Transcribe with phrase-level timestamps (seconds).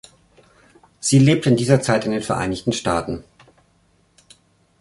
[0.99, 3.23] Sie lebte in dieser Zeit in den Vereinigten Staaten.